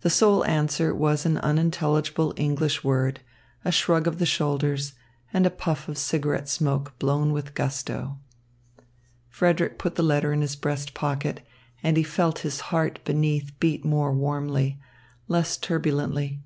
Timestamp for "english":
2.36-2.82